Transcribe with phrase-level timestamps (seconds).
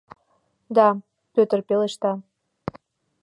[0.75, 0.87] —Да,—
[1.33, 2.11] Пӧтыр пелешта.